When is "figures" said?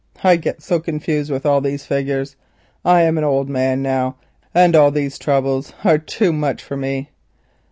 1.85-2.35